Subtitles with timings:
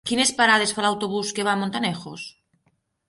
[0.09, 2.25] Quines parades fa l'autobús que va a Montanejos?